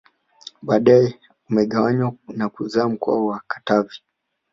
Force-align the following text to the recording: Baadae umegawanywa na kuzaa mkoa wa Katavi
Baadae 0.61 1.15
umegawanywa 1.49 2.13
na 2.37 2.49
kuzaa 2.49 2.89
mkoa 2.89 3.25
wa 3.25 3.41
Katavi 3.47 3.99